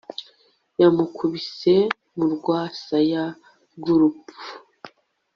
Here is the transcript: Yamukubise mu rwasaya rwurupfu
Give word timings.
Yamukubise 0.81 1.75
mu 2.15 2.25
rwasaya 2.33 3.23
rwurupfu 3.77 4.49